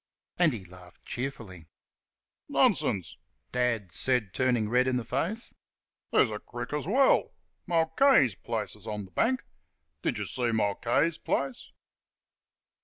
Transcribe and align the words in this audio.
And 0.39 0.51
he 0.53 0.65
laughed 0.65 1.05
cheerfully. 1.05 1.67
"Nonsense!" 2.49 3.17
Dad 3.51 3.91
snapped, 3.91 4.33
turning 4.33 4.67
red 4.67 4.87
in 4.87 4.95
the 4.95 5.05
face; 5.05 5.53
"there's 6.11 6.31
a 6.31 6.39
crick 6.39 6.73
as 6.73 6.87
well. 6.87 7.35
Mulcahy's 7.67 8.33
place 8.33 8.75
is 8.75 8.87
on 8.87 9.05
th' 9.05 9.13
bank. 9.13 9.43
Did 10.01 10.17
you 10.17 10.25
see 10.25 10.51
Mulcahy's 10.53 11.19
place?" 11.19 11.69